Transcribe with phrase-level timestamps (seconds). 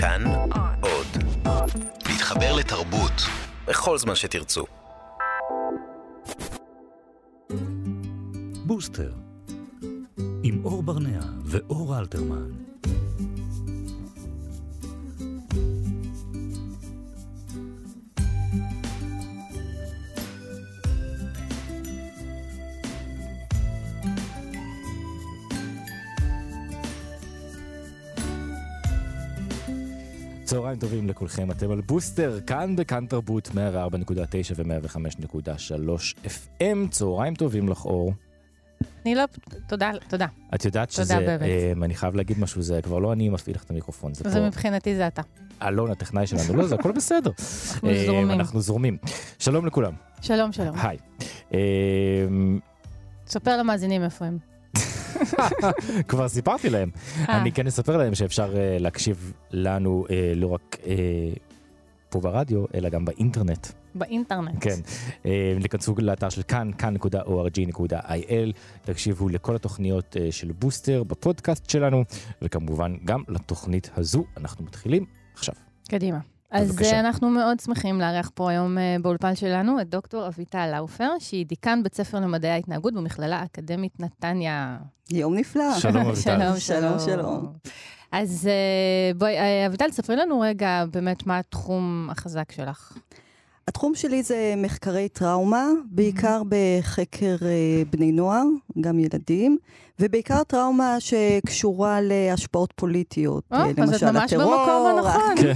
[0.00, 0.24] כאן
[0.80, 1.06] עוד.
[2.08, 3.12] להתחבר לתרבות
[3.66, 4.64] בכל זמן שתרצו.
[8.66, 9.12] בוסטר,
[10.42, 12.67] עם אור ברנע ואור אלתרמן.
[30.48, 33.54] צהריים טובים לכולכם, אתם על בוסטר, כאן בכאן תרבות 104.9
[34.56, 38.12] ו-105.3 FM, צהריים טובים לך אור.
[39.06, 39.24] אני לא,
[39.66, 40.26] תודה, תודה.
[40.54, 41.42] את יודעת שזה, באמת.
[41.42, 44.40] אה, אני חייב להגיד משהו, זה כבר לא אני מפעיל לך את המיקרופון, זה זה
[44.40, 45.22] פה מבחינתי זה אתה.
[45.62, 47.30] אלון הטכנאי שלנו, לא, זה הכל בסדר.
[47.74, 48.30] אנחנו אה, זורמים.
[48.30, 48.96] אנחנו זורמים.
[49.38, 50.76] שלום לכולם, שלום, שלום.
[50.82, 50.98] היי.
[51.54, 51.58] אה,
[53.26, 54.38] ספר למאזינים איפה הם.
[56.08, 56.90] כבר סיפרתי להם.
[57.28, 60.76] אה, אני כן אספר להם שאפשר אה, להקשיב לנו אה, לא רק
[62.10, 63.66] פה ברדיו, אלא גם באינטרנט.
[63.94, 64.56] באינטרנט.
[64.60, 64.80] כן.
[65.62, 72.04] תיכנסו לאתר של כאן, כאן.org.il, תקשיבו לכל התוכניות של בוסטר בפודקאסט שלנו,
[72.42, 74.24] וכמובן גם לתוכנית הזו.
[74.36, 75.54] אנחנו מתחילים עכשיו.
[75.88, 76.37] קדימה.
[76.50, 76.92] אז בבקשה.
[76.92, 81.46] אה, אנחנו מאוד שמחים לארח פה היום אה, באולפן שלנו את דוקטור אביטל לאופר, שהיא
[81.46, 84.78] דיקן בית ספר למדעי ההתנהגות במכללה האקדמית נתניה.
[85.10, 85.78] יום נפלא.
[85.78, 86.20] שלום אביטל.
[86.38, 87.52] שלום, שלום, שלום.
[88.12, 92.98] אז אה, בואי, אביטל, ספרי לנו רגע באמת מה התחום החזק שלך.
[93.68, 97.36] התחום שלי זה מחקרי טראומה, בעיקר בחקר
[97.90, 98.44] בני נוער,
[98.80, 99.58] גם ילדים,
[100.00, 104.56] ובעיקר טראומה שקשורה להשפעות פוליטיות, או, אה, אז את למשל ממש הטרור.
[104.56, 105.52] במקום הנכון.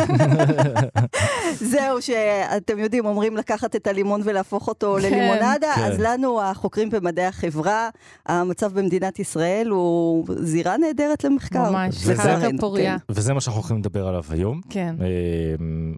[1.72, 5.06] זהו, שאתם יודעים, אומרים לקחת את הלימון ולהפוך אותו כן.
[5.06, 5.82] ללימונדה, כן.
[5.82, 7.88] אז לנו, החוקרים במדעי החברה,
[8.26, 11.70] המצב במדינת ישראל הוא זירה נהדרת למחקר.
[11.70, 12.96] ממש, וזה- לצערנו, קרקע פוריה.
[13.08, 14.94] וזה מה שאנחנו הולכים לדבר עליו היום, כן.
[15.00, 15.06] אה,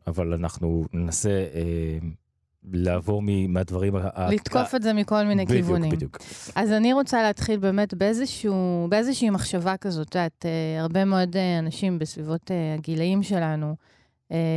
[0.07, 1.99] אבל אנחנו ננסה אה,
[2.73, 3.95] לעבור מהדברים...
[4.31, 5.91] לתקוף את זה מכל מיני בדיוק, כיוונים.
[5.91, 6.19] בדיוק.
[6.55, 10.09] אז אני רוצה להתחיל באמת באיזשהו, באיזושהי מחשבה כזאת.
[10.09, 13.75] את יודעת, אה, הרבה מאוד אה, אנשים בסביבות אה, הגילאים שלנו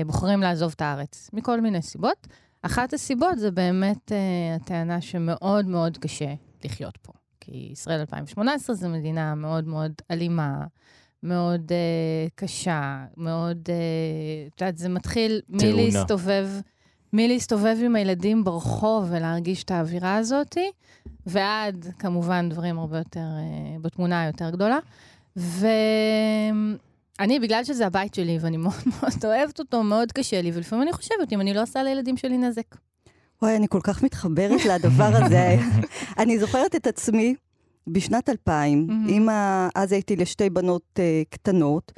[0.06, 2.28] בוחרים לעזוב את הארץ, מכל מיני סיבות.
[2.62, 4.12] אחת הסיבות זה באמת
[4.56, 6.34] הטענה שמאוד מאוד קשה
[6.64, 7.14] לחיות פה.
[7.40, 10.66] כי ישראל 2018 זו מדינה מאוד מאוד אלימה,
[11.24, 15.42] מאוד אה, קשה, מאוד, אה, את יודעת, זה מתחיל.
[15.50, 16.48] מלהסתובב,
[17.14, 20.72] מלהסתובב עם הילדים ברחוב ולהרגיש את האווירה הזאתי,
[21.26, 24.78] ועד כמובן דברים הרבה יותר, אה, בתמונה היותר גדולה.
[25.36, 30.94] ואני, בגלל שזה הבית שלי ואני מאוד מאוד אוהבת אותו, מאוד קשה לי, ולפעמים אני
[30.94, 32.76] חושבת, אם אני לא עושה לילדים שלי נזק.
[33.42, 35.56] וואי, אני כל כך מתחברת לדבר הזה.
[36.22, 37.36] אני זוכרת את עצמי
[37.88, 39.08] בשנת 2000, מהמם.
[39.08, 41.92] אימא, אז הייתי לשתי בנות uh, קטנות,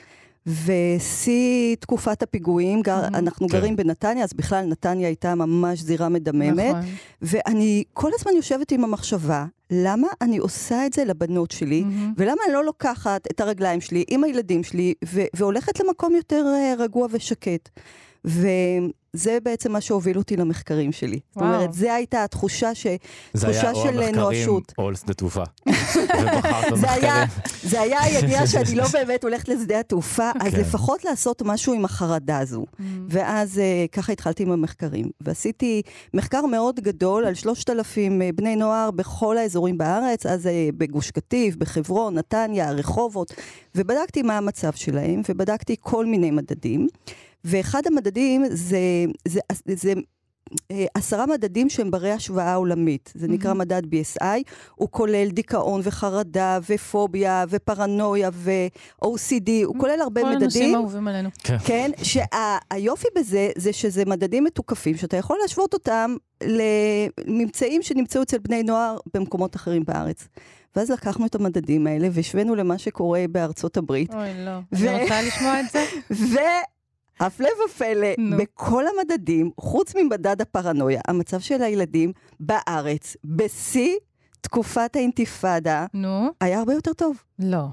[0.66, 3.16] ושיא תקופת הפיגועים, גר, מהמם.
[3.16, 3.58] אנחנו כן.
[3.58, 6.90] גרים בנתניה, אז בכלל נתניה הייתה ממש זירה מדממת, נכון.
[7.22, 12.14] ואני כל הזמן יושבת עם המחשבה, למה אני עושה את זה לבנות שלי, מהמם.
[12.18, 16.74] ולמה אני לא לוקחת את הרגליים שלי עם הילדים שלי, ו- והולכת למקום יותר אה,
[16.78, 17.70] רגוע ושקט.
[18.26, 21.20] וזה בעצם מה שהוביל אותי למחקרים שלי.
[21.30, 21.56] זאת וואו.
[21.56, 22.88] אומרת, זו הייתה התחושה ש...
[23.34, 24.50] זה תחושה היה או של המחקרים.
[24.78, 25.44] או על שדה תעופה.
[26.82, 27.26] זה היה.
[27.64, 30.60] זה היה הידיעה שאני לא באמת הולכת לשדה התעופה, אז כן.
[30.60, 32.66] לפחות לעשות משהו עם החרדה הזו.
[32.80, 33.08] מהמם.
[33.10, 35.10] ואז אה, ככה התחלתי עם המחקרים.
[35.22, 35.82] ועשיתי
[36.14, 41.56] מחקר מאוד גדול על 3,000 אה, בני נוער בכל האזורים בארץ, אז אה, בגוש קטיף,
[41.56, 43.34] בחברון, נתניה, רחובות,
[43.76, 46.88] ובדקתי מה המצב שלהם, ובדקתי כל מיני מדדים.
[47.44, 48.80] ואחד המדדים זה,
[49.28, 49.94] זה, זה, זה
[50.72, 53.14] אה, עשרה מדדים שהם ברי השוואה עולמית.
[53.16, 53.62] זה נקרא מהמם.
[53.62, 54.44] מדד BSI,
[54.76, 60.76] הוא כולל דיכאון וחרדה ופוביה ופרנויה ו-OCD, הוא כולל הרבה כל הנושאים מדדים.
[60.76, 61.30] האהובים עלינו.
[61.66, 68.64] כן, שהיופי בזה, זה שזה מדדים מתוקפים, שאתה יכול להשוות אותם לממצאים שנמצאו אצל בני
[68.64, 70.28] נוער במקומות אחרים בארץ.
[70.76, 74.52] ואז לקחנו את המדדים האלה והשווינו למה שקורה בארצות הברית, אוי, לא.
[74.72, 75.86] ו- אני רוצה לשמוע את זה.
[77.22, 78.38] והפלא ופלא, נו.
[78.38, 83.96] בכל המדדים, חוץ ממדד הפרנויה, המצב של הילדים בארץ, בשיא
[84.42, 87.18] תקופת האינתיפאדה, נו, היה הרבה יותר טוב.
[87.40, 87.64] לא.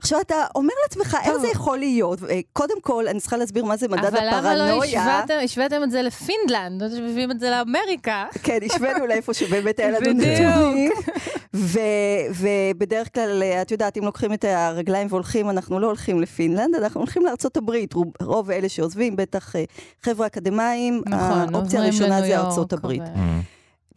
[0.00, 1.36] עכשיו אתה אומר לעצמך, איך.
[1.36, 2.18] זה יכול להיות?
[2.30, 5.04] אה, קודם כל, אני צריכה להסביר מה זה מדד אבל למה לא הפרנויה.
[5.04, 6.82] השוויתם- השוויתם את זה לפינלנד?
[6.82, 8.24] לא שמביאים את זה לאמריקה.
[8.42, 10.00] כן, השווינו לאיפה שבאמת היה לנו.
[10.12, 10.92] נתונים.
[11.54, 11.80] ו-
[12.40, 17.00] ובדרך כלל, אה, את יודעת, אם לוקחים את הרגליים והולכים, אנחנו לא הולכים לפינלנד, אנחנו
[17.00, 17.92] הולכים לארצות הברית.
[17.92, 19.64] רוב, רוב אלה שעוזבים, בטח אה,
[20.02, 23.02] חבר'ה אקדמאים, נכון, האופציה הראשונה זה ארצות הברית.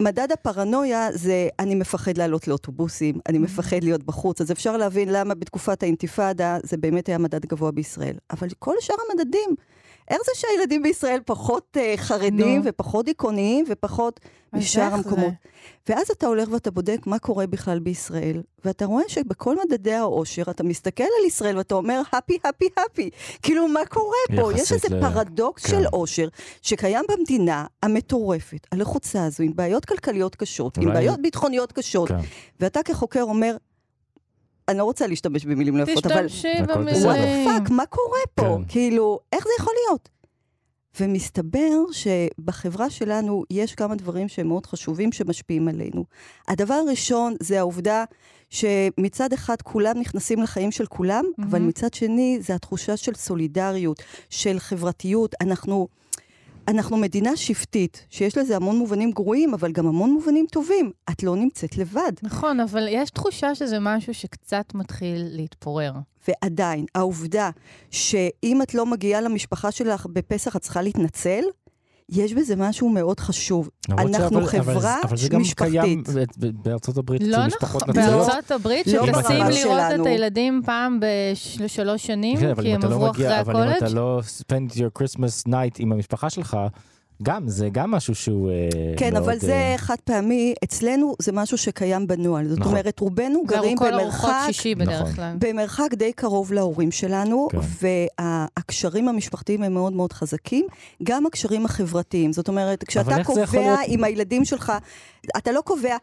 [0.02, 5.34] מדד הפרנויה זה אני מפחד לעלות לאוטובוסים, אני מפחד להיות בחוץ, אז אפשר להבין למה
[5.34, 8.16] בתקופת האינתיפאדה זה באמת היה מדד גבוה בישראל.
[8.30, 9.50] אבל כל שאר המדדים,
[10.10, 12.64] איך זה שהילדים בישראל פחות uh, חרדים נו.
[12.64, 14.20] ופחות דיכאוניים ופחות
[14.52, 15.32] משאר המקומות?
[15.88, 20.62] ואז אתה הולך ואתה בודק מה קורה בכלל בישראל, ואתה רואה שבכל מדדי העושר אתה
[20.64, 23.10] מסתכל על ישראל ואתה אומר, happy, happy, happy.
[23.42, 24.52] כאילו, מה קורה פה?
[24.54, 25.70] יש איזה ל- פרדוקס כן.
[25.70, 26.28] של עושר
[26.62, 32.18] שקיים במדינה המטורפת, הלחוצה הזו, עם בעיות כלכליות קשות, עם אולי- בעיות ביטחוניות קשות, כן.
[32.60, 33.56] ואתה כחוקר אומר,
[34.68, 37.02] אני לא רוצה להשתמש במילים לא יפות, אבל תשתמשי במילים.
[37.04, 38.42] what fuck, מה קורה פה?
[38.42, 38.64] כן.
[38.68, 40.08] כאילו, איך זה יכול להיות?
[41.00, 46.04] ומסתבר שבחברה שלנו יש כמה דברים שהם מאוד חשובים שמשפיעים עלינו.
[46.48, 48.04] הדבר הראשון זה העובדה
[48.50, 51.44] שמצד אחד כולם נכנסים לחיים של כולם, mm-hmm.
[51.44, 51.60] אבל.
[51.60, 55.34] מצד שני זה התחושה של סולידריות, של חברתיות.
[55.40, 55.88] אנחנו,
[56.68, 60.90] אנחנו מדינה שבטית, שיש לזה המון מובנים גרועים, אבל גם המון מובנים טובים.
[61.10, 62.12] את לא נמצאת לבד.
[62.22, 65.92] נכון, אבל יש תחושה שזה משהו שקצת מתחיל להתפורר.
[66.28, 67.50] ועדיין, העובדה
[67.90, 71.42] שאם את לא מגיעה למשפחה שלך בפסח, את צריכה להתנצל,
[72.08, 73.70] יש בזה משהו מאוד חשוב.
[73.90, 75.80] אנחנו אבל- אבל חברה זה- אבל זה גם משפחתית.
[75.80, 76.02] קיים
[76.62, 78.26] בארצות הברית, לא אצל משפחות נכון, נצרות.
[78.26, 80.02] בארצות הברית, לא שטסים לראות שלנו.
[80.02, 83.62] את הילדים פעם בשלוש שנים, כן, אבל כי הם לא עברו אחרי מגיע, אבל אם
[83.62, 83.76] הקולג'.
[83.76, 86.56] אתה לא spend your Christmas night עם המשפחה שלך,
[87.22, 88.54] גם, זה גם משהו שהוא אה,
[88.96, 92.48] כן, מאוד, אבל זה אה, חד פעמי, אצלנו זה משהו שקיים בנוהל.
[92.48, 92.72] זאת נכון.
[92.72, 94.46] אומרת, רובנו גרים כל ארוחות במרחק...
[94.46, 94.86] שישי נכון.
[94.86, 95.36] בדרך כלל.
[95.38, 97.58] במרחק די קרוב להורים שלנו, כן.
[98.18, 100.66] והקשרים המשפחתיים הם מאוד מאוד חזקים,
[101.02, 102.32] גם הקשרים החברתיים.
[102.32, 103.80] זאת אומרת, כשאתה קובע להיות?
[103.86, 104.72] עם הילדים שלך,
[105.36, 105.96] אתה לא קובע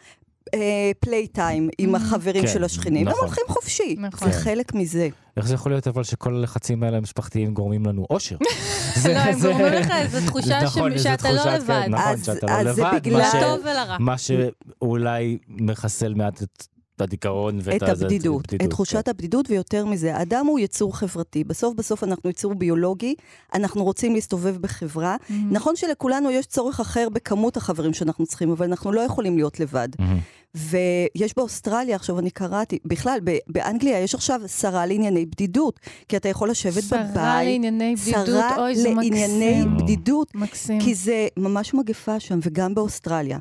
[1.00, 1.98] פליי טיים עם Mhm.
[1.98, 3.26] החברים כן, של השכנים, הם נכון.
[3.28, 3.96] הולכים חופשי.
[4.00, 4.32] נכון.
[4.32, 5.08] זה חלק מזה.
[5.38, 8.38] איך זה יכול להיות אבל שכל הלחצים האלה המשפחתיים גורמים לנו אושר?
[9.02, 11.82] זה- לא, הם גורמים לך איזו תחושה נכון, שאתה לא תחושת, לבד.
[11.86, 13.98] כן, נכון, אז- שאתה לא אז זה לבד, לטוב ולרע.
[14.00, 16.64] מה שאולי מחסל מעט את
[17.04, 19.12] הדיכאון ואת את הבדידות, את תחושת כן.
[19.12, 21.44] הבדידות, ויותר מזה, האדם הוא יצור חברתי.
[21.44, 23.16] בסוף בסוף אנחנו יצור ביולוגי,
[23.54, 25.16] אנחנו רוצים להסתובב בחברה.
[25.52, 29.90] נכון שלכולנו יש צורך אחר בכמות החברים שאנחנו צריכים, אבל אנחנו לא יכולים להיות לבד.
[30.00, 30.20] מהמם.
[30.56, 35.80] ויש באוסטרליה, עכשיו אני קראתי, בכלל, באנגליה יש עכשיו שרה לענייני בדידות,
[36.10, 37.48] כי אתה יכול לשבת שרה בבית.
[37.48, 39.78] לענייני בדידות, שרה אוי, זה לענייני מקסים.
[39.78, 40.82] בדידות, מקסים.
[40.82, 43.40] כי זה ממש מגפה שם, וגם באוסטרליה.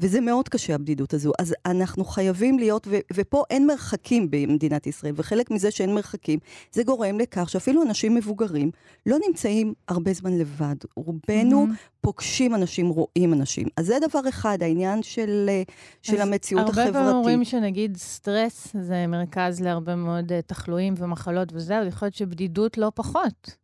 [0.00, 1.32] וזה מאוד קשה, הבדידות הזו.
[1.38, 6.38] אז אנחנו חייבים להיות, ו- ופה אין מרחקים במדינת ישראל, וחלק מזה שאין מרחקים,
[6.72, 8.70] זה גורם לכך שאפילו אנשים מבוגרים
[9.06, 10.74] לא נמצאים הרבה זמן לבד.
[10.96, 11.74] רובנו מהמם.
[12.00, 13.68] פוגשים אנשים, רואים אנשים.
[13.76, 15.62] אז זה דבר אחד, העניין של, אה,
[16.02, 17.14] של המציאות הרבה פעמים החברתית.
[17.14, 22.92] אומרים שנגיד סטרס זה מרכז להרבה מאוד אה, תחלואים ומחלות וזהו, יכול להיות שבדידות לא
[22.94, 23.59] פחות.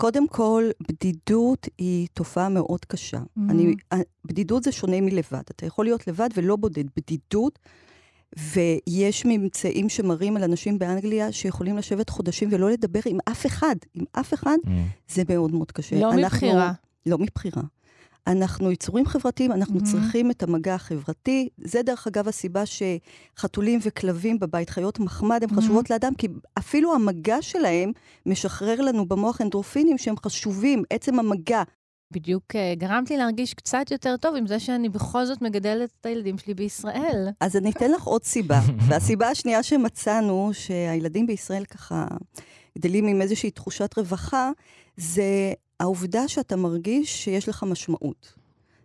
[0.00, 3.18] קודם כל, בדידות היא תופעה מאוד קשה.
[3.18, 3.40] Mhm.
[3.50, 3.74] אני,
[4.24, 5.42] בדידות זה שונה מלבד.
[5.50, 6.84] אתה יכול להיות לבד ולא בודד.
[6.96, 7.58] בדידות,
[8.38, 13.76] ויש ממצאים שמראים על אנשים באנגליה שיכולים לשבת חודשים ולא לדבר עם אף אחד.
[13.94, 14.86] עם אף אחד, מהמם.
[15.08, 16.00] זה מאוד מאוד קשה.
[16.00, 16.72] לא אנחנו- מבחירה.
[17.06, 17.62] לא מבחירה.
[18.28, 19.84] אנחנו יצורים חברתיים, אנחנו Mhm.
[19.84, 21.48] צריכים את המגע החברתי.
[21.58, 25.56] זה דרך אגב הסיבה שחתולים וכלבים בבית, חיות מחמד, הן Mhm.
[25.60, 26.28] חשובות לאדם, כי
[26.58, 27.92] אפילו המגע שלהם
[28.26, 31.62] משחרר לנו במוח אנדרופינים שהם חשובים, עצם המגע.
[32.12, 36.06] בדיוק אה, גרמת לי להרגיש קצת יותר טוב עם זה שאני בכל זאת מגדלת את
[36.06, 37.28] הילדים שלי בישראל.
[37.40, 38.60] אז אני אתן לך עוד סיבה.
[38.88, 42.06] והסיבה השנייה שמצאנו, שהילדים בישראל ככה
[42.78, 44.50] גדלים עם איזושהי תחושת רווחה,
[44.96, 48.34] זה העובדה שאתה מרגיש שיש לך משמעות.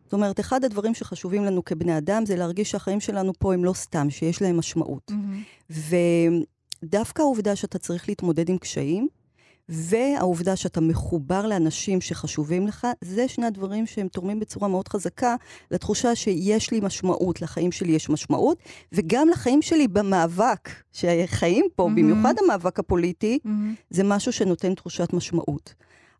[0.03, 3.73] זאת אומרת, אחד הדברים שחשובים לנו כבני אדם זה להרגיש שהחיים שלנו פה הם לא
[3.73, 5.11] סתם, שיש להם משמעות.
[6.83, 9.07] ודווקא העובדה שאתה צריך להתמודד עם קשיים,
[9.69, 15.35] והעובדה שאתה מחובר לאנשים שחשובים לך, זה שני הדברים שהם תורמים בצורה מאוד חזקה
[15.71, 18.57] לתחושה שיש לי משמעות, לחיים שלי יש משמעות,
[18.91, 21.95] וגם לחיים שלי במאבק, שחיים פה, מהמם.
[21.95, 23.39] במיוחד המאבק הפוליטי,
[23.89, 25.73] זה משהו שנותן תחושת משמעות.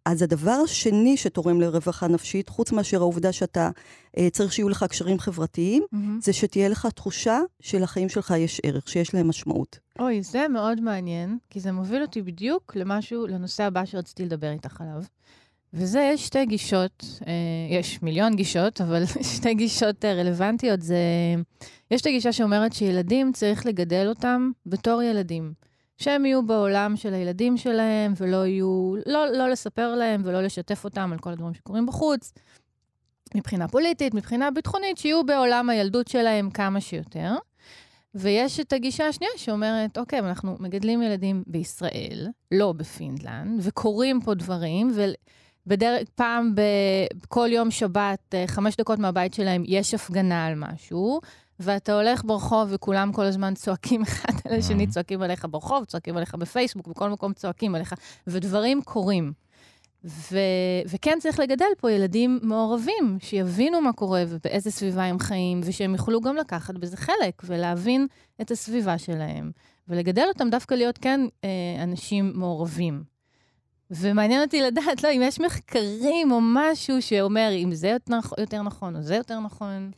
[0.06, 3.70] אז הדבר השני שתורם לרווחה נפשית, חוץ מאשר העובדה שאתה
[4.18, 5.84] אה, צריך שיהיו לך קשרים חברתיים,
[6.22, 9.80] זה שתהיה לך תחושה שלחיים שלך יש ערך, שיש להם משמעות.
[10.00, 14.82] אוי, זה מאוד מעניין, כי זה מוביל אותי בדיוק למשהו, לנושא הבא שרציתי לדבר איתך
[14.82, 15.04] עליו.
[15.74, 17.34] וזה, יש שתי גישות, אה,
[17.80, 19.04] יש מיליון גישות, אבל
[19.36, 20.82] שתי גישות אה, רלוונטיות.
[20.82, 20.98] זה,
[21.92, 25.54] יש את הגישה שאומרת שילדים, צריך לגדל אותם בתור ילדים.
[25.98, 31.10] שהם יהיו בעולם של הילדים שלהם, ולא יהיו, לא, לא לספר להם ולא לשתף אותם
[31.14, 32.34] על כל הדברים שקורים בחוץ.
[33.36, 37.36] מבחינה פוליטית, מבחינה ביטחונית, שיהיו בעולם הילדות שלהם כמה שיותר.
[38.16, 44.92] ויש את הגישה השנייה שאומרת, אוקיי, אנחנו מגדלים ילדים בישראל, לא בפינלנד, וקורים פה דברים,
[45.68, 46.62] בדרך, פעם, ב,
[47.28, 51.22] כל יום שבת, אה, חמש דקות מהבית שלהם, יש הפגנה על משהו,
[51.60, 56.36] ואתה הולך ברחוב וכולם כל הזמן צועקים אחד על השני, צועקים עליך ברחוב, צועקים עליך
[56.36, 57.94] בפייסבוק, בכל מקום צועקים עליך,
[58.28, 59.34] ודברים קורים.
[60.06, 65.94] ו- וכן צריך לגדל פה ילדים מעורבים, שיבינו מה קורה ובאיזה סביבה הם חיים, ושהם
[65.94, 68.08] יוכלו גם לקחת בזה חלק ולהבין
[68.42, 69.52] את הסביבה שלהם,
[69.88, 71.50] ולגדל אותם דווקא להיות כן אה,
[71.84, 73.04] אנשים מעורבים.
[73.92, 79.02] ומעניין אותי לדעת, לא, אם יש מחקרים או משהו שאומר אם זה יותר נכון או
[79.02, 79.92] זה יותר נכון.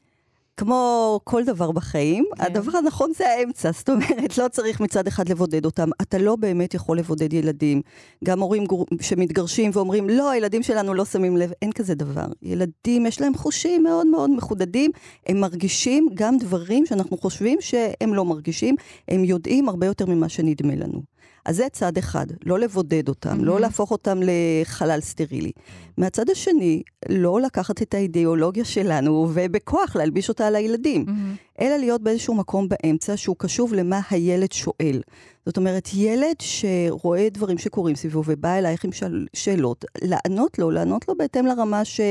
[0.57, 2.43] כמו כל דבר בחיים, כן.
[2.43, 3.71] הדבר הנכון זה האמצע.
[3.71, 5.89] זאת אומרת, לא צריך מצד אחד לבודד אותם.
[6.01, 7.81] אתה לא באמת יכול לבודד ילדים.
[8.24, 8.85] גם הורים גור...
[9.01, 12.25] שמתגרשים ואומרים, לא, הילדים שלנו לא שמים לב, אין כזה דבר.
[12.41, 14.91] ילדים, יש להם חושים מאוד מאוד מחודדים,
[15.25, 18.75] הם מרגישים גם דברים שאנחנו חושבים שהם לא מרגישים,
[19.07, 21.14] הם יודעים הרבה יותר ממה שנדמה לנו.
[21.45, 23.45] אז זה צד אחד, לא לבודד אותם, mm-hmm.
[23.45, 25.51] לא להפוך אותם לחלל סטרילי.
[25.97, 31.61] מהצד השני, לא לקחת את האידיאולוגיה שלנו ובכוח להלביש אותה על הילדים, mm-hmm.
[31.61, 35.01] אלא להיות באיזשהו מקום באמצע שהוא קשוב למה הילד שואל.
[35.45, 41.07] זאת אומרת, ילד שרואה דברים שקורים סביבו ובא אלייך עם שאל, שאלות, לענות לו, לענות
[41.07, 42.01] לו בהתאם לרמה ש,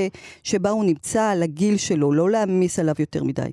[0.43, 3.51] שבה הוא נמצא, לגיל שלו, לא להעמיס עליו יותר מדי.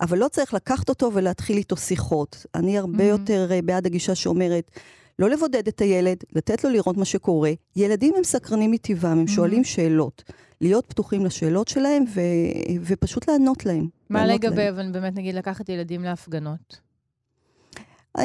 [0.00, 2.46] אבל לא צריך לקחת אותו ולהתחיל איתו שיחות.
[2.54, 3.02] אני הרבה mm-hmm.
[3.02, 4.70] יותר uh, בעד הגישה שאומרת,
[5.18, 7.52] לא לבודד את הילד, לתת לו לראות מה שקורה.
[7.76, 9.30] ילדים הם סקרנים מטבעם, הם mm-hmm.
[9.30, 10.22] שואלים שאלות.
[10.60, 12.20] להיות פתוחים לשאלות שלהם ו...
[12.82, 13.88] ופשוט לענות להם.
[14.10, 16.80] מה לגבי, אבל באמת נגיד לקחת ילדים להפגנות?
[18.18, 18.22] Uh,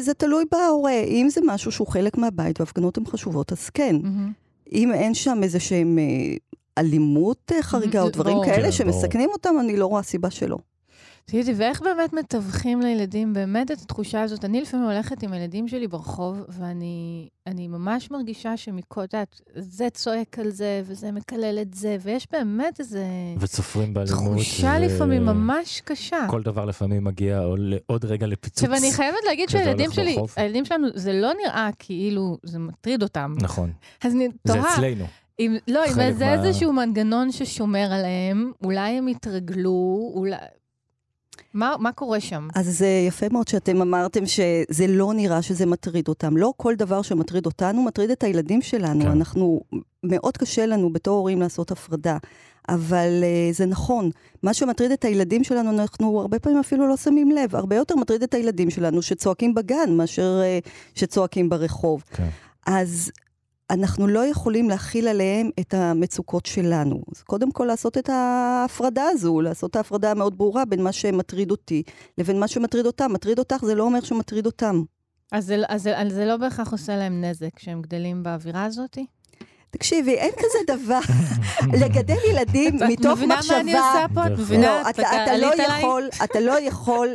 [0.00, 0.92] זה תלוי בהורה.
[0.92, 3.96] אם זה משהו שהוא חלק מהבית והפגנות הן חשובות, אז כן.
[4.02, 4.72] Mm-hmm.
[4.72, 6.38] אם אין שם איזה שהם uh,
[6.78, 8.04] אלימות uh, חריגה mm-hmm.
[8.04, 9.32] או דברים בוא, כאלה כן, שמסכנים בוא.
[9.32, 10.58] אותם, אני לא רואה סיבה שלא.
[11.24, 14.44] תגידי, ואיך באמת מתווכים לילדים באמת את התחושה הזאת?
[14.44, 20.82] אני לפעמים הולכת עם הילדים שלי ברחוב, ואני ממש מרגישה שמקודת, זה צועק על זה,
[20.84, 23.04] וזה מקלל את זה, ויש באמת איזה...
[23.38, 24.32] וצופרים באלימות.
[24.32, 24.84] תחושה ו...
[24.84, 26.26] לפעמים ממש קשה.
[26.30, 27.42] כל דבר לפעמים מגיע
[27.86, 28.64] עוד רגע לפיצוץ.
[28.64, 30.34] עכשיו, אני חייבת להגיד שהילדים שלי, ברחוב.
[30.36, 33.34] הילדים שלנו, זה לא נראה כאילו זה מטריד אותם.
[33.40, 33.72] נכון.
[34.04, 34.62] אז אני תוהה...
[34.62, 35.04] זה אצלנו.
[35.38, 36.32] אם, לא, אם זה מה...
[36.34, 40.36] איזשהו מנגנון ששומר עליהם, אולי הם יתרגלו, אולי...
[41.54, 42.48] מה, מה קורה שם?
[42.54, 46.36] אז זה יפה מאוד שאתם אמרתם שזה לא נראה שזה מטריד אותם.
[46.36, 49.04] לא כל דבר שמטריד אותנו מטריד את הילדים שלנו.
[49.04, 49.10] כן.
[49.10, 49.60] אנחנו,
[50.04, 52.18] מאוד קשה לנו בתור הורים לעשות הפרדה.
[52.68, 54.10] אבל uh, זה נכון,
[54.42, 57.56] מה שמטריד את הילדים שלנו, אנחנו הרבה פעמים אפילו לא שמים לב.
[57.56, 62.04] הרבה יותר מטריד את הילדים שלנו שצועקים בגן מאשר uh, שצועקים ברחוב.
[62.12, 62.28] כן.
[62.66, 63.10] אז
[63.72, 67.02] אנחנו לא יכולים להכיל עליהם את המצוקות שלנו.
[67.14, 71.50] אז קודם כל לעשות את ההפרדה הזו, לעשות את ההפרדה המאוד ברורה בין מה שמטריד
[71.50, 71.82] אותי
[72.18, 73.12] לבין מה שמטריד אותם.
[73.12, 74.82] מטריד אותך זה לא אומר שמטריד אותם.
[75.32, 78.98] אז זה, אז, אז זה לא בהכרח עושה להם נזק כשהם גדלים באווירה הזאת?
[79.70, 81.00] תקשיבי, אין כזה דבר.
[81.80, 83.60] לגדל ילדים מתוך מחשבה...
[83.60, 84.26] את מבינה מה אני עושה פה?
[84.26, 84.82] את מבינה?
[84.82, 87.08] לא, אתה לא יכול, אתה לא יכול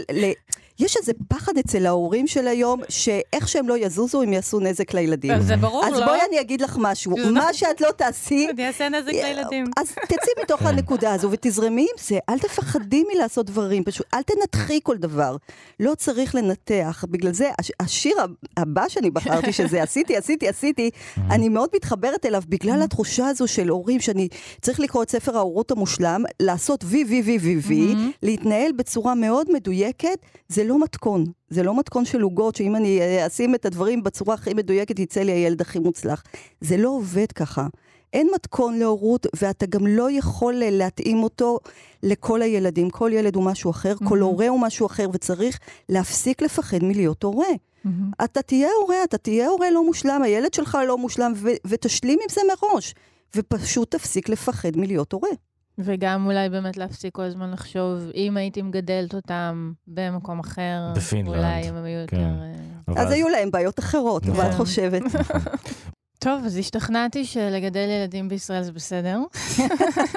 [0.80, 5.42] יש איזה פחד אצל ההורים של היום, שאיך שהם לא יזוזו, הם יעשו נזק לילדים.
[5.42, 5.88] זה ברור, לא?
[5.88, 8.48] אז בואי אני אגיד לך משהו, מה שאת לא תעשי...
[8.50, 9.66] אני אעשה נזק לילדים.
[9.78, 14.80] אז תצאי מתוך הנקודה הזו ותזרמי עם זה, אל תפחדי מלעשות דברים, פשוט אל תנתחי
[14.84, 15.36] כל דבר.
[15.80, 17.06] לא צריך לנתח.
[17.10, 18.18] בגלל זה, השיר
[18.58, 20.90] הבא שאני בחרתי, שזה עשיתי, עשיתי, עשיתי,
[21.32, 24.28] אני מאוד מתחברת אליו בגלל התחושה הזו של הורים, שאני
[24.62, 29.48] צריך לקרוא את ספר ההורות המושלם, לעשות וי וי וי וי וי, להתנהל בצורה מאוד
[29.54, 30.18] מדויקת,
[30.48, 31.26] זה לא מתכון.
[31.50, 35.22] זה לא מתכון של עוגות, שאם אני אה, אשים את הדברים בצורה הכי מדויקת, יצא
[35.22, 36.24] לי הילד הכי מוצלח.
[36.62, 37.68] זה לא עובד ככה.
[38.14, 41.60] אין מתכון להורות, ואתה גם לא יכול אה, להתאים אותו
[42.04, 42.90] לכל הילדים.
[42.90, 44.10] כל ילד הוא משהו אחר, mm-hmm.
[44.10, 45.60] כל הורה הוא משהו אחר, וצריך
[45.90, 47.48] להפסיק לפחד מלהיות הורה.
[47.48, 47.90] Mm-hmm.
[48.24, 52.30] אתה תהיה הורה, אתה תהיה הורה לא מושלם, הילד שלך לא מושלם, ו- ותשלים עם
[52.30, 52.94] זה מראש.
[53.36, 55.30] ופשוט תפסיק לפחד מלהיות הורה.
[55.78, 61.28] וגם אולי באמת להפסיק כל הזמן לחשוב, אם הייתי מגדלת אותם במקום אחר, בפינלנד.
[61.28, 62.18] אולי הם היו יותר...
[62.18, 62.94] כן.
[62.98, 64.52] אז היו להם בעיות אחרות, מה את נכון.
[64.52, 65.02] חושבת?
[66.20, 69.20] טוב, אז השתכנעתי שלגדל ילדים בישראל זה בסדר.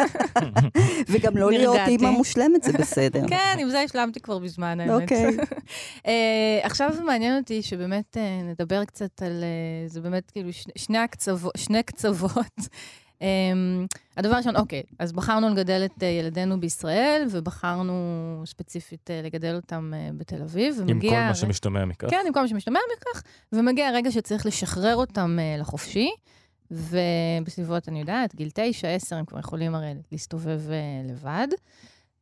[1.11, 3.23] וגם לא להיות אימא מושלמת זה בסדר.
[3.29, 5.03] כן, עם זה השלמתי כבר בזמן, האמת.
[5.03, 5.37] אוקיי.
[6.07, 10.51] אה, עכשיו מעניין אותי שבאמת אה, נדבר קצת על, אה, זה באמת כאילו
[11.57, 12.55] שני קצוות
[14.17, 17.93] הדבר הראשון, אוקיי, אז בחרנו לגדל את uh, ילדינו בישראל, ובחרנו
[18.47, 20.81] ספציפית uh, לגדל אותם uh, בתל אביב.
[20.89, 22.11] עם כל מה שמשתמע מכך.
[22.11, 23.23] כן, עם כל מה שמשתמע מכך,
[23.53, 26.11] ומגיע הרגע שצריך לשחרר אותם לחופשי,
[26.71, 30.61] ובסביבות, אני יודעת, גיל תשע, עשר, הם כבר יכולים הרי להסתובב
[31.05, 31.49] לבד.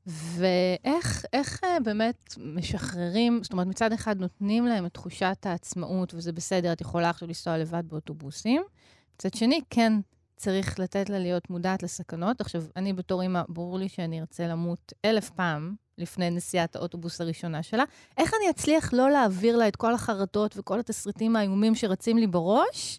[0.07, 6.73] ואיך איך, באמת משחררים, זאת אומרת, מצד אחד נותנים להם את תחושת העצמאות, וזה בסדר,
[6.73, 8.63] את יכולה עכשיו לנסוע לבד באוטובוסים.
[9.17, 9.93] מצד שני, כן
[10.39, 12.41] צריך לתת לה להיות מודעת לסכנות.
[12.41, 17.63] עכשיו, אני בתור אימא, ברור לי שאני ארצה למות אלף פעם לפני נסיעת האוטובוס הראשונה
[17.63, 17.85] שלה.
[18.19, 22.99] איך אני אצליח לא להעביר לה את כל החרטות וכל התסריטים האיומים שרצים לי בראש,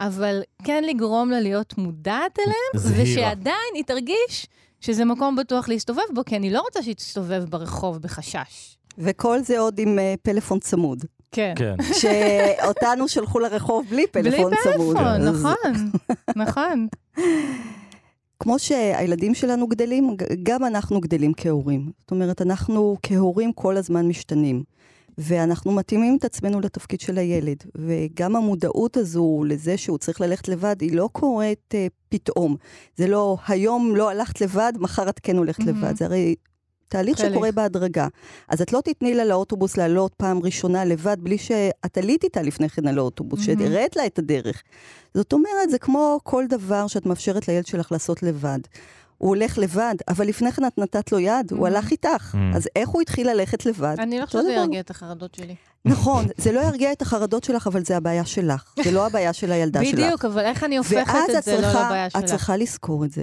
[0.00, 3.02] אבל כן לגרום לה להיות מודעת אליהם, זהירה.
[3.02, 4.46] ושעדיין היא תרגיש
[4.80, 8.76] שזה מקום בטוח להסתובב בו, כי אני לא רוצה שהיא תסתובב ברחוב בחשש.
[8.98, 11.04] וכל זה עוד עם uh, פלאפון צמוד.
[11.32, 11.54] כן.
[11.56, 11.74] כן.
[12.00, 14.96] שאותנו שלחו לרחוב בלי פלאפון בלי צמוד.
[14.96, 15.76] פלאפון, אז נכון,
[16.42, 16.86] נכון.
[18.40, 21.90] כמו שהילדים שלנו גדלים, גם אנחנו גדלים כהורים.
[22.00, 24.62] זאת אומרת, אנחנו כהורים כל הזמן משתנים.
[25.18, 27.56] ואנחנו מתאימים את עצמנו לתפקיד של הילד.
[27.74, 31.76] וגם המודעות הזו לזה שהוא צריך ללכת לבד, היא לא קורית uh,
[32.08, 32.56] פתאום.
[32.96, 35.78] זה לא, היום לא הלכת לבד, מחר את כן הולכת מהמם.
[35.78, 35.96] לבד.
[35.96, 36.34] זה הרי
[36.92, 37.32] תהליך תהליך.
[37.34, 38.08] שקורה בהדרגה.
[38.48, 42.68] אז את לא תתני לה לאוטובוס לעלות פעם ראשונה לבד, בלי שאת עלית איתה לפני
[42.68, 43.60] כן על האוטובוס, מהמם.
[43.66, 44.62] שהראית לה את הדרך.
[45.14, 48.58] זאת אומרת, זה כמו כל דבר שאת מאפשרת לילד שלך לעשות לבד.
[49.18, 51.70] הוא הולך לבד, אבל לפני כן את נתת לו יד, הוא Mhm.
[51.70, 52.34] הלך איתך.
[52.34, 52.56] Mhm.
[52.56, 53.94] אז איך הוא התחיל ללכת לבד?
[53.98, 54.52] אני לא חושבת שזה.
[54.52, 55.54] ירגיע את החרדות שלי.
[55.84, 58.74] נכון, זה לא ירגיע את החרדות שלך, אבל זה הבעיה שלך.
[58.84, 59.94] זה לא הבעיה של הילדה שלך.
[59.94, 62.24] בדיוק, אבל איך אני הופכת ואז את את זה לא לבעיה את שלך?
[62.24, 63.22] צריכה לזכור את זה.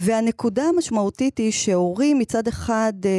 [0.00, 3.10] והנקודה המשמעותית היא שהורים מצד אחד אה,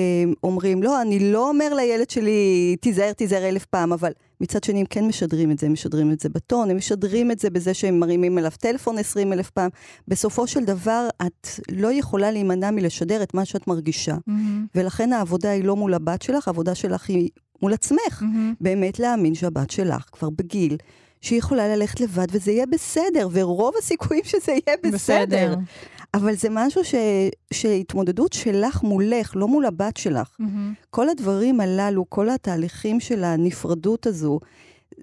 [0.44, 4.12] אומרים, לא, אני לא אומר לילד שלי, תיזהר, תיזהר אלף פעם, אבל
[4.42, 7.40] מצד שני הם כן משדרים את זה, הם משדרים את זה בטון, הם משדרים את
[7.40, 9.70] זה בזה שהם מרימים אליו טלפון עשרים אלף פעם.
[10.08, 14.16] בסופו של דבר, את לא יכולה להימנע מלשדר את מה שאת מרגישה.
[14.28, 17.30] מהמם, ולכן העבודה היא לא מול הבת שלך, העבודה שלך היא
[17.62, 18.22] מול עצמך.
[18.22, 18.54] מהמם.
[18.62, 20.78] באמת להאמין שהבת שלך כבר בגיל,
[21.22, 25.56] שהיא יכולה ללכת לבד וזה יהיה בסדר, ורוב הסיכויים שזה יהיה בסדר.
[26.14, 26.96] אבל זה משהו ש...
[27.54, 30.36] שהתמודדות שלך מולך, לא מול הבת שלך.
[30.40, 30.74] מהמם.
[30.90, 34.40] כל הדברים הללו, כל התהליכים של הנפרדות הזו,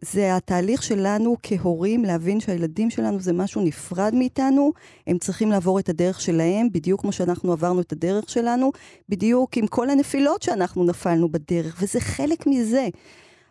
[0.05, 4.73] זה התהליך שלנו כהורים להבין שהילדים שלנו זה משהו נפרד מאיתנו,
[5.07, 8.73] הם צריכים לעבור את הדרך שלהם, בדיוק כמו שאנחנו עברנו את הדרך שלנו,
[9.09, 12.89] בדיוק עם כל הנפילות שאנחנו נפלנו בדרך, וזה חלק מזה.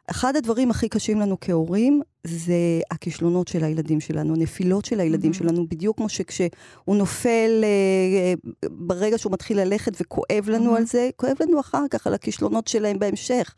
[0.08, 2.54] אחד הדברים הכי קשים לנו כהורים זה
[2.92, 5.50] הכישלונות של הילדים שלנו, הנפילות של הילדים מהמם.
[5.50, 8.34] שלנו, בדיוק כמו שכשהוא נופל אה, אה,
[8.72, 10.76] ברגע שהוא מתחיל ללכת וכואב לנו מהמם.
[10.76, 13.56] על זה, כואב לנו אחר כך על הכישלונות שלהם בהמשך.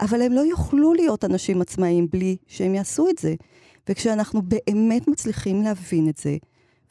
[0.00, 3.34] אבל הם לא יוכלו להיות אנשים עצמאיים בלי שהם יעשו את זה.
[3.88, 6.36] וכשאנחנו באמת מצליחים להבין את זה,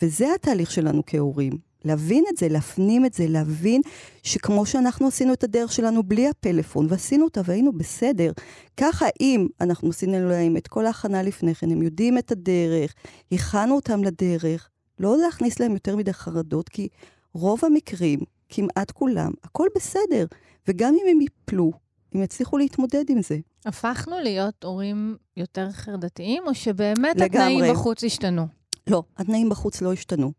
[0.01, 1.53] וזה התהליך שלנו כהורים,
[1.85, 3.81] להבין את זה, להפנים את זה, להבין
[4.23, 8.31] שכמו שאנחנו עשינו את הדרך שלנו בלי הפלאפון, ועשינו אותה והיינו בסדר,
[8.77, 12.93] ככה אם אנחנו עשינו להם את כל ההכנה לפני כן, הם יודעים את הדרך,
[13.31, 16.87] הכנו אותם לדרך, לא להכניס להם יותר מדי חרדות, כי
[17.33, 20.25] רוב המקרים, כמעט כולם, הכל בסדר.
[20.67, 21.71] וגם אם הם ייפלו,
[22.13, 23.37] הם יצליחו להתמודד עם זה.
[23.65, 27.55] הפכנו להיות הורים יותר חרדתיים, או שבאמת לגמרי.
[27.55, 28.47] התנאים בחוץ השתנו?
[28.87, 30.31] לא, התנאים בחוץ לא השתנו.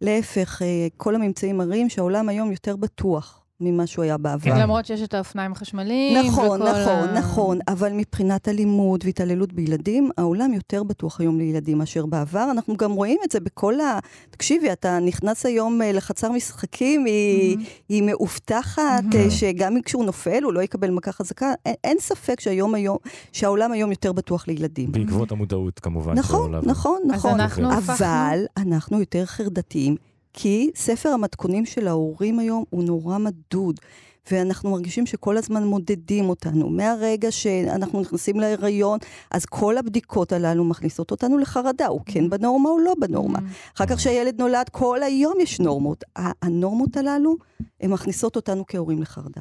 [0.00, 4.50] להפך, אה, כל הממצאים מראים שהעולם היום יותר בטוח ממה שהוא היה בעבר.
[4.50, 4.60] כן.
[4.60, 7.18] למרות שיש את האופניים החשמליים, נכון, וכל נכון, ה...
[7.18, 12.50] נכון, אבל מבחינת אלימות והתעללות בילדים, העולם יותר בטוח היום לילדים מאשר בעבר.
[12.50, 13.98] אנחנו גם רואים את זה בכל ה...
[14.30, 17.66] תקשיבי, אתה נכנס היום אה, לחצר משחקים, היא, מהמם.
[17.88, 19.04] היא מאובטחת.
[19.14, 21.52] אה, שגם כשהוא נופל הוא לא יקבל מכה חזקה.
[21.66, 22.96] אין, אין ספק שהיום היום,
[23.32, 24.92] שהעולם היום יותר בטוח לילדים.
[24.92, 26.14] בעקבות המודעות, כמובן.
[26.18, 27.40] נכון, נכון, אז נכון.
[27.40, 27.96] אנחנו הפכנו...
[27.96, 29.96] אבל אנחנו יותר חרדתיים,
[30.38, 33.80] כי ספר המתכונים של ההורים היום הוא נורא מדוד.
[34.30, 36.68] ואנחנו מרגישים שכל הזמן מודדים אותנו.
[36.68, 38.98] מהרגע שאנחנו נכנסים להיריון,
[39.30, 43.38] אז כל הבדיקות הללו מכניסות אותנו לחרדה, הוא כן בנורמה או לא בנורמה.
[43.38, 43.52] מהמם.
[43.76, 46.04] אחר כך כשהילד נולד, כל היום יש נורמות.
[46.16, 47.36] הנורמות הללו,
[47.80, 49.40] הן מכניסות אותנו כהורים לחרדה.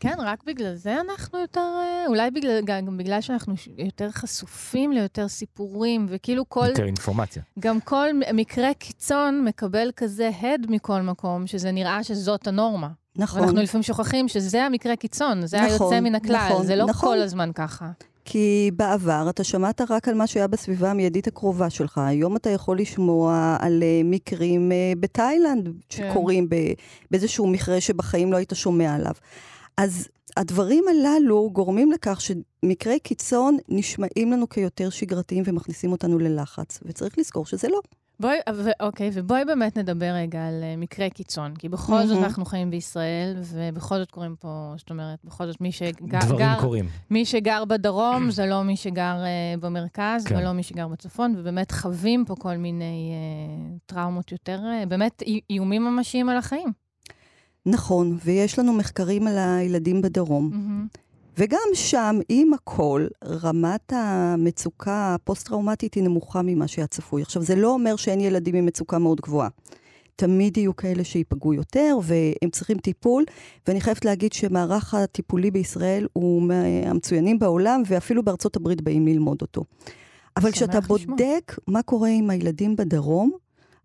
[0.00, 5.28] כן, רק בגלל זה אנחנו יותר, אה, אולי בגלל, גם בגלל שאנחנו יותר חשופים ליותר
[5.28, 7.42] סיפורים, וכאילו כל, יותר אינפורמציה.
[7.58, 12.88] גם כל מקרה קיצון מקבל כזה הד מכל מקום, שזה נראה שזאת הנורמה.
[13.16, 13.40] נכון.
[13.40, 17.08] ואנחנו לפעמים שוכחים שזה המקרה קיצון, זה נכון, היוצא מן הכלל, נכון, זה לא נכון.
[17.08, 17.90] כל הזמן ככה.
[18.28, 21.98] כי בעבר אתה שמעת רק על מה שהיה בסביבה המיידית הקרובה שלך.
[21.98, 26.08] היום אתה יכול לשמוע על uh, מקרים uh, בתאילנד כן.
[26.10, 26.72] שקורים ב-
[27.10, 29.12] באיזשהו מכרה שבחיים לא היית שומע עליו.
[29.76, 37.18] אז הדברים הללו גורמים לכך שמקרי קיצון נשמעים לנו כיותר שגרתיים ומכניסים אותנו ללחץ, וצריך
[37.18, 37.80] לזכור שזה לא.
[38.20, 42.24] בואי, ו- אוקיי, ובואי באמת נדבר רגע על uh, מקרה קיצון, כי בכל זאת מהמם.
[42.24, 46.60] אנחנו חיים בישראל, ובכל זאת קורים פה, זאת אומרת, בכל זאת מי שגר, דברים גר,
[46.60, 46.84] קורים.
[47.10, 49.16] מי שגר בדרום זה לא מי שגר
[49.56, 50.36] uh, במרכז, כן.
[50.36, 55.40] ולא מי שגר בצפון, ובאמת חווים פה כל מיני uh, טראומות יותר, uh, באמת אי-
[55.50, 56.72] איומים ממשיים על החיים.
[57.66, 60.86] נכון, ויש לנו מחקרים על הילדים בדרום, מהמם.
[61.38, 67.22] וגם שם, עם הכל, רמת המצוקה הפוסט-טראומטית היא נמוכה ממה שהיה צפוי.
[67.22, 69.48] עכשיו, זה לא אומר שאין ילדים עם מצוקה מאוד גבוהה.
[70.16, 73.24] תמיד יהיו כאלה שייפגעו יותר, והם צריכים טיפול,
[73.66, 79.64] ואני חייבת להגיד שמערך הטיפולי בישראל הוא מהמצוינים בעולם, ואפילו בארצות הברית באים ללמוד אותו.
[80.36, 81.02] אבל כשאתה בודק
[81.48, 81.56] לשמוע.
[81.66, 83.32] מה קורה עם הילדים בדרום,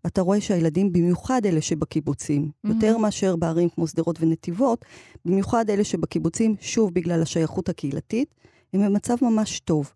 [0.06, 2.68] אתה רואה שהילדים, במיוחד אלה שבקיבוצים, mm-hmm.
[2.68, 4.84] יותר מאשר בערים כמו שדרות ונתיבות,
[5.24, 8.34] במיוחד אלה שבקיבוצים, שוב בגלל השייכות הקהילתית,
[8.72, 9.92] הם במצב ממש טוב.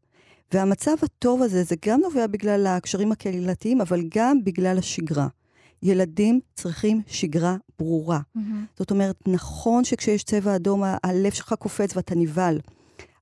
[0.53, 5.29] והמצב הטוב הזה, זה גם נובע בגלל הקשרים הקהילתיים, אבל גם בגלל השגרה.
[5.83, 8.19] ילדים צריכים שגרה ברורה.
[8.19, 8.41] Mm-hmm.
[8.79, 12.61] זאת אומרת, נכון שכשיש צבע אדום, הלב שלך קופץ ואתה נבהל.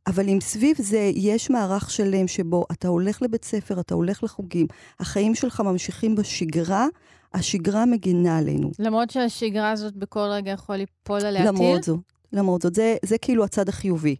[0.06, 4.66] אבל אם סביב זה יש מערך שלם שבו אתה הולך לבית ספר, אתה הולך לחוגים,
[5.00, 6.86] החיים שלך ממשיכים בשגרה,
[7.34, 8.70] השגרה מגינה עלינו.
[8.78, 11.50] למרות שהשגרה הזאת בכל רגע יכול ליפול עליה טיל?
[11.50, 12.00] למרות זאת,
[12.32, 12.74] למרות זאת.
[12.74, 14.16] זה, זה כאילו הצד החיובי.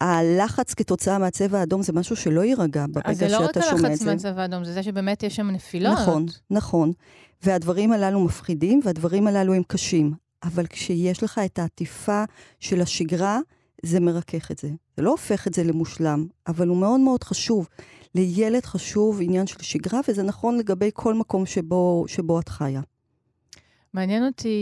[0.00, 3.60] הלחץ כתוצאה מהצבע האדום זה משהו שלא יירגע ברגע שאתה שומע את זה.
[3.60, 5.92] אז זה לא רק הלחץ מהצבע האדום, זה זה שבאמת יש שם נפילות.
[5.92, 6.92] נכון, נכון.
[7.42, 10.12] והדברים הללו מפחידים, והדברים הללו הם קשים.
[10.42, 12.24] אבל כשיש לך את העטיפה
[12.60, 13.40] של השגרה,
[13.82, 14.70] זה מרכך את זה.
[14.96, 17.68] זה לא הופך את זה למושלם, אבל הוא מאוד מאוד חשוב.
[18.14, 22.80] לילד חשוב עניין של שגרה, וזה נכון לגבי כל מקום שבו, שבו את חיה.
[23.94, 24.58] מעניין אותי,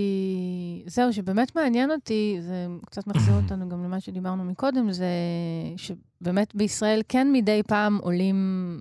[0.86, 5.06] זהו, שבאמת מעניין אותי, זה קצת מחזיר אותנו גם למה שדיברנו מקודם, זה
[5.76, 8.36] שבאמת בישראל כן מדי פעם עולים,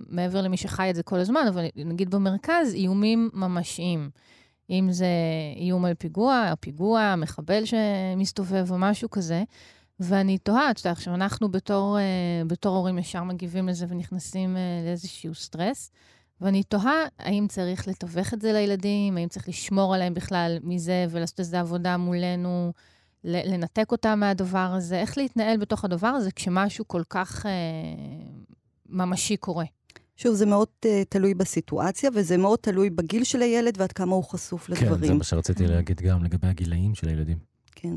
[0.08, 4.10] מעבר למי שחי את זה כל הזמן, אבל נגיד במרכז, איומים ממשיים.
[4.70, 5.06] אם זה
[5.56, 9.42] איום על פיגוע, או פיגוע, מחבל שמסתובב או משהו כזה.
[10.00, 14.86] ואני תוהה, את יודעת, עכשיו אנחנו בתור, uh, בתור הורים ישר מגיבים לזה ונכנסים uh,
[14.86, 15.90] לאיזשהו סטרס,
[16.40, 21.40] ואני תוהה האם צריך לתווך את זה לילדים, האם צריך לשמור עליהם בכלל מזה ולעשות
[21.40, 22.72] איזו עבודה מולנו,
[23.24, 27.48] לנתק אותם מהדבר הזה, איך להתנהל בתוך הדבר הזה כשמשהו כל כך uh,
[28.88, 29.64] ממשי קורה.
[30.16, 34.24] שוב, זה מאוד uh, תלוי בסיטואציה, וזה מאוד תלוי בגיל של הילד ועד כמה הוא
[34.24, 35.00] חשוף לדברים.
[35.00, 37.38] כן, זה מה שרציתי להגיד גם לגבי הגילאים של הילדים.
[37.74, 37.92] כן,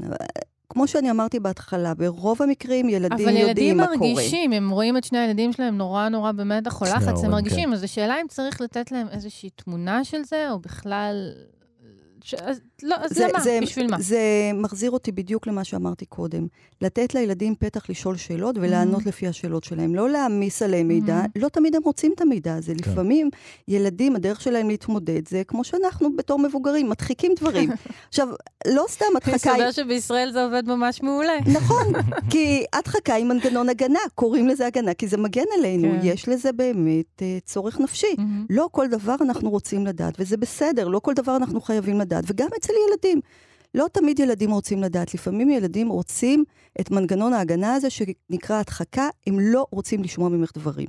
[0.70, 3.96] כמו שאני אמרתי בהתחלה, ברוב המקרים ילדים יודעים מה קורה.
[3.96, 7.32] אבל ילדים מרגישים, הם רואים את שני הילדים שלהם נורא נורא במתח או לחץ, הם
[7.32, 7.70] מרגישים.
[7.70, 7.74] כן.
[7.74, 11.32] אז השאלה אם צריך לתת להם איזושהי תמונה של זה, או בכלל
[12.28, 12.34] ש...
[12.34, 13.40] אז, לא, אז זה, למה?
[13.40, 13.98] זה, בשביל מה?
[14.00, 14.20] זה
[14.54, 16.48] מחזיר אותי בדיוק למה שאמרתי קודם.
[16.82, 19.08] לתת לילדים פתח לשאול שאלות ולענות mm-hmm.
[19.08, 19.96] לפי השאלות שלהם.
[19.96, 21.42] לא להעמיס עליהם מידע, mm-hmm.
[21.42, 22.74] לא תמיד הם רוצים את המידע הזה.
[22.76, 22.92] כן.
[22.92, 23.30] לפעמים
[23.68, 27.70] ילדים, הדרך שלהם להתמודד זה כמו שאנחנו בתור מבוגרים, מדחיקים דברים.
[28.10, 28.28] עכשיו,
[28.68, 29.36] לא סתם הדחקה...
[29.36, 31.38] מסתבר שבישראל זה עובד ממש מעולה.
[31.54, 31.94] נכון,
[32.32, 35.92] כי הדחקה היא מנגנון הגנה, קוראים לזה הגנה, כי זה מגן עלינו.
[35.92, 36.00] כן.
[36.04, 38.14] יש לזה באמת uh, צורך נפשי.
[38.18, 38.46] Mm-hmm.
[38.50, 42.17] לא כל דבר אנחנו רוצים לדעת, וזה בסדר, לא כל דבר אנחנו חייבים לדעת.
[42.18, 43.22] לדעת, וגם אצל ילדים.
[43.74, 46.44] לא תמיד ילדים רוצים לדעת, לפעמים ילדים רוצים
[46.82, 50.88] את מנגנון ההגנה הזה שנקרא הדחקה, הם לא רוצים לשמוע ממך דברים.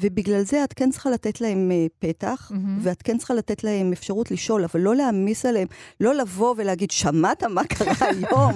[0.00, 2.56] ובגלל זה את כן צריכה לתת להם uh, פתח, mm-hmm.
[2.80, 5.68] ואת כן צריכה לתת להם אפשרות לשאול, אבל לא להעמיס עליהם,
[6.00, 8.52] לא לבוא ולהגיד, שמעת מה קרה היום?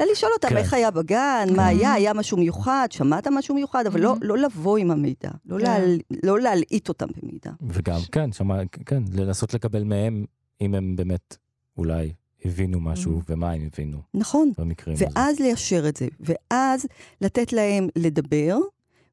[0.00, 0.56] אלא לשאול אותם כן.
[0.56, 4.78] איך היה בגן, מה היה, היה משהו מיוחד, שמעת משהו מיוחד, אבל לא, לא לבוא
[4.78, 5.64] עם המידע, לא, כן.
[5.64, 7.50] להל, לא להלעיט אותם במידע.
[7.60, 10.24] וגם, כן, שמה, כן, לנסות לקבל מהם,
[10.60, 11.36] אם הם באמת
[11.78, 12.12] אולי
[12.44, 13.22] הבינו משהו, mm.
[13.28, 13.98] ומה הם הבינו.
[14.14, 14.52] נכון.
[14.58, 15.20] במקרים ואז הזה.
[15.20, 16.86] ואז ליישר את זה, ואז
[17.20, 18.58] לתת להם לדבר,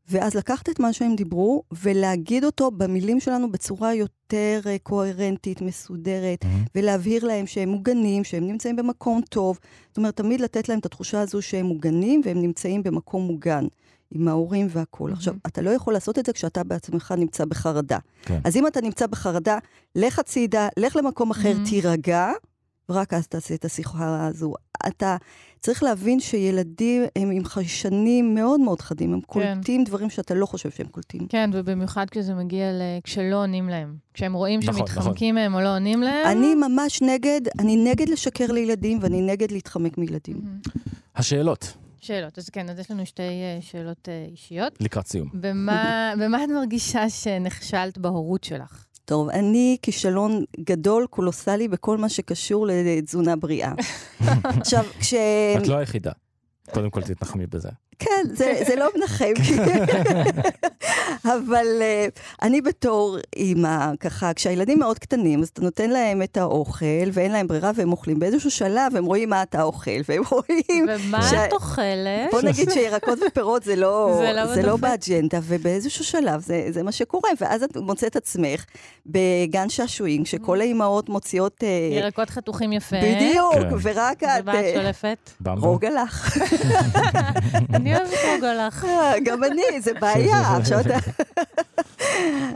[0.09, 6.43] ואז לקחת את מה שהם דיברו, ולהגיד אותו במילים שלנו בצורה יותר uh, קוהרנטית, מסודרת,
[6.43, 6.69] mm-hmm.
[6.75, 9.59] ולהבהיר להם שהם מוגנים, שהם נמצאים במקום טוב.
[9.87, 13.65] זאת אומרת, תמיד לתת להם את התחושה הזו שהם מוגנים, והם נמצאים במקום מוגן.
[14.11, 15.11] עם ההורים והכול.
[15.11, 15.13] Mm-hmm.
[15.13, 17.97] עכשיו, אתה לא יכול לעשות את זה כשאתה בעצמך נמצא בחרדה.
[18.21, 18.39] כן.
[18.43, 19.57] אז אם אתה נמצא בחרדה,
[19.95, 21.69] לך הצידה, לך למקום אחר, mm-hmm.
[21.69, 22.31] תירגע,
[22.89, 24.53] ורק אז תעשה את השיחה הזו.
[24.87, 25.17] אתה
[25.59, 29.25] צריך להבין שילדים הם עם חיישנים מאוד מאוד חדים, הם כן.
[29.27, 31.27] קולטים דברים שאתה לא חושב שהם קולטים.
[31.27, 32.81] כן, ובמיוחד כשזה מגיע ל...
[33.03, 33.95] כשלא עונים להם.
[34.13, 35.51] כשהם רואים נכון, שמתחמקים נכון.
[35.51, 36.27] מהם או לא עונים להם.
[36.27, 40.41] אני ממש נגד, אני נגד לשקר לילדים ואני נגד להתחמק מילדים.
[41.15, 41.73] השאלות.
[42.01, 42.37] שאלות.
[42.37, 44.73] אז כן, אז יש לנו שתי uh, שאלות uh, אישיות.
[44.79, 45.29] לקראת סיום.
[45.33, 48.85] במה, במה את מרגישה שנכשלת בהורות שלך?
[49.05, 53.73] טוב, אני כישלון גדול, קולוסלי, בכל מה שקשור לתזונה בריאה.
[54.43, 55.13] עכשיו, כש...
[55.57, 56.11] את לא היחידה.
[56.73, 57.69] קודם כל תתנחמי בזה.
[57.99, 59.33] כן, זה, זה לא מנחם.
[61.25, 67.09] אבל uh, אני בתור אימא, ככה, כשהילדים מאוד קטנים, אז אתה נותן להם את האוכל,
[67.13, 68.19] ואין להם ברירה, והם אוכלים.
[68.19, 70.87] באיזשהו שלב הם רואים מה אתה אוכל, והם רואים...
[70.89, 71.33] ומה ש...
[71.33, 72.31] את אוכלת?
[72.31, 76.83] בוא נגיד שירקות ופירות זה לא, זה לא, זה לא באג'נדה, ובאיזשהו שלב זה, זה
[76.83, 77.29] מה שקורה.
[77.41, 78.65] ואז את מוצאת עצמך
[79.05, 81.63] בגן שעשועים, שכל האימהות מוציאות...
[81.63, 82.95] Uh, ירקות חתוכים יפה.
[83.03, 83.75] בדיוק, כן.
[83.81, 84.29] ורק את...
[84.43, 85.31] ומה את שולפת?
[85.45, 86.37] רוגע לך.
[87.85, 88.85] אני אוהבת רוגלח.
[88.85, 90.57] אה, גם אני, זה בעיה.
[90.57, 90.97] עכשיו אתה...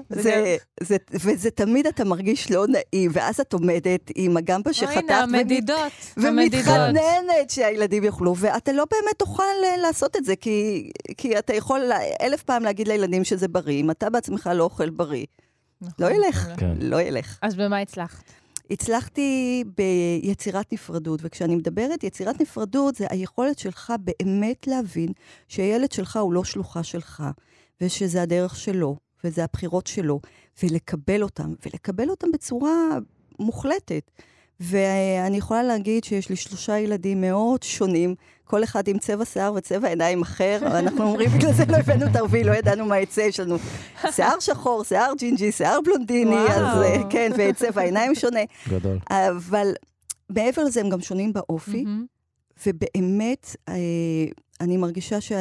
[0.09, 5.19] זה, זה, וזה תמיד אתה מרגיש לא נעים, ואז את עומדת עם הגמבה שחתכת, הנה,
[5.19, 5.91] המדידות.
[6.17, 11.81] ומתחננת שהילדים יאכלו, ואתה לא באמת תוכל אה, לעשות את זה, כי, כי אתה יכול
[12.21, 15.25] אלף פעם להגיד לילדים שזה בריא, אם אתה בעצמך לא אוכל בריא.
[15.81, 16.73] נכון, לא ילך, כן.
[16.79, 17.37] לא ילך.
[17.41, 18.23] אז במה הצלחת?
[18.71, 25.13] הצלחתי ביצירת נפרדות, וכשאני מדברת יצירת נפרדות, זה היכולת שלך באמת להבין
[25.47, 27.23] שהילד שלך הוא לא שלוחה שלך,
[27.81, 30.19] ושזה הדרך שלו, וזה הבחירות שלו,
[30.63, 32.97] ולקבל אותם, ולקבל אותם בצורה
[33.39, 34.11] מוחלטת.
[34.59, 38.15] ואני יכולה להגיד שיש לי שלושה ילדים מאוד שונים,
[38.49, 42.15] כל אחד עם צבע שיער וצבע עיניים אחר, אנחנו אומרים, בגלל זה לא הבאנו את
[42.15, 43.55] הרביעי, לא ידענו מה יצא, יש לנו
[44.11, 48.39] שיער שחור, שיער ג'ינג'י, שיער בלונדיני, אז אה, כן, וצבע עיניים שונה.
[48.69, 48.97] גדול.
[49.09, 49.71] אבל
[50.29, 51.85] מעבר לזה, הם גם שונים באופי,
[52.67, 53.75] ובאמת, אה,
[54.61, 55.31] אני מרגישה ש...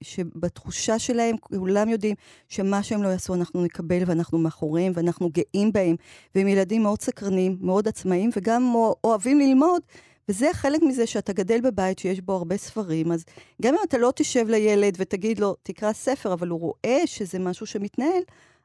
[0.00, 2.14] שבתחושה שלהם, כולם יודעים
[2.48, 5.96] שמה שהם לא יעשו, אנחנו נקבל ואנחנו מאחוריהם ואנחנו גאים בהם.
[6.34, 9.82] והם ילדים מאוד סקרנים, מאוד עצמאיים, וגם אוהבים ללמוד.
[10.28, 13.24] וזה חלק מזה שאתה גדל בבית שיש בו הרבה ספרים, אז
[13.62, 17.66] גם אם אתה לא תשב לילד ותגיד לו, תקרא ספר, אבל הוא רואה שזה משהו
[17.66, 18.22] שמתנהל,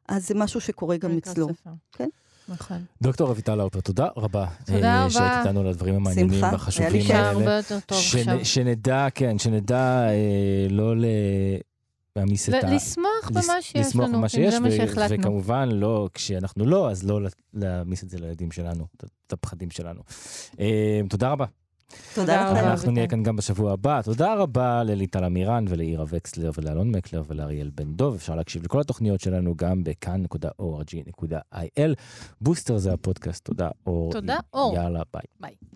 [0.08, 1.48] אז זה משהו שקורה גם אצלו.
[1.92, 2.10] כן?
[2.50, 2.86] נכון.
[3.02, 4.46] דוקטור אביטל לאופר, תודה רבה.
[4.66, 5.10] תודה אה, רבה.
[5.10, 7.02] שהיית איתנו לדברים המעניינים והחשובים האלה.
[7.02, 8.46] שמחה, היה לי הרבה יותר טוב עכשיו.
[8.46, 11.71] שנדע, כן, שנדע אה, לא להעמיס
[12.58, 12.76] את ה...
[12.76, 15.18] לשמוח במה שיש לנו, אם זה מה שהחלטנו.
[15.20, 17.20] וכמובן, לא, כשאנחנו לא, אז לא
[17.54, 18.86] להעמיס את זה לילדים שלנו,
[19.28, 20.02] את הפחדים שלנו.
[20.60, 21.46] אה, תודה רבה.
[22.16, 22.66] תודה לכם.
[22.66, 24.02] אנחנו נהיה כאן גם בשבוע הבא.
[24.02, 28.16] תודה רבה לליטל אמירן ולעירה וקסלר ולאלון מקלר ולאריאל בן דוב.
[28.16, 31.82] אפשר להקשיב לכל התוכניות שלנו גם בכאן.org.il.
[32.42, 33.46] בוסטר זה הפודקאסט.
[33.46, 34.12] תודה אור.
[34.12, 34.76] תודה אור.
[34.76, 35.24] יאללה, ביי.
[35.40, 35.72] ביי.